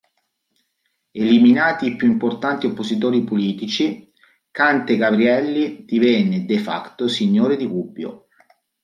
Eliminati 1.11 1.85
i 1.85 1.95
più 1.95 2.07
importanti 2.07 2.65
oppositori 2.65 3.23
politici, 3.23 4.11
Cante 4.49 4.97
Gabrielli 4.97 5.85
divenne, 5.85 6.45
"de 6.45 6.57
facto", 6.57 7.07
signore 7.07 7.55
di 7.55 7.67
Gubbio. 7.67 8.25